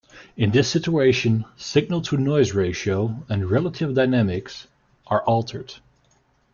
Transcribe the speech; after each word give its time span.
In 0.35 0.49
this 0.49 0.67
situation, 0.67 1.45
signal-to-noise 1.57 2.53
ratio 2.55 3.23
and 3.29 3.51
relative 3.51 3.93
dynamics 3.93 4.65
are 5.05 5.21
altered. 5.25 5.75